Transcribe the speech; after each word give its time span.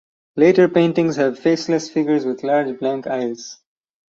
Later 0.35 0.67
paintings 0.67 1.17
have 1.17 1.37
faceless 1.37 1.87
figures 1.87 2.25
with 2.25 2.41
large 2.43 2.79
blank 2.79 3.05
eyes. 3.05 3.59